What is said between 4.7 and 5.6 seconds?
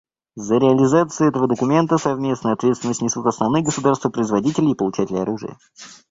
и получатели оружия.